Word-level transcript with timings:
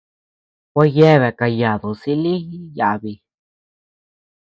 Gua 0.73 0.85
yeabea 0.95 1.31
kayadu 1.39 1.89
silï 2.01 2.33
yabi. 2.77 3.11